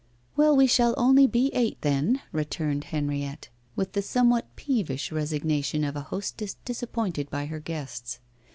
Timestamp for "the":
3.91-4.01